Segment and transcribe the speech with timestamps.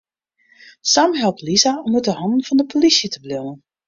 [0.93, 3.57] Sam helpt Lisa om út 'e hannen fan de polysje te bliuwen.